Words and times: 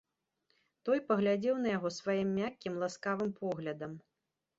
Той 0.87 1.01
паглядзеў 1.09 1.59
на 1.65 1.69
яго 1.77 1.91
сваім 1.97 2.29
мяккім, 2.39 2.73
ласкавым 2.85 3.29
поглядам. 3.43 3.93